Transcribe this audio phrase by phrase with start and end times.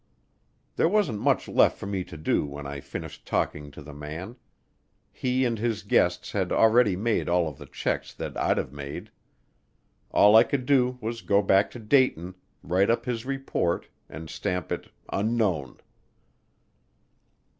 [0.77, 4.35] There wasn't much left for me to do when I finished talking to the man.
[5.11, 9.11] He and his guests had already made all of the checks that I'd have made.
[10.09, 12.33] All I could do was go back to Dayton,
[12.63, 15.77] write up his report, and stamp it "Unknown."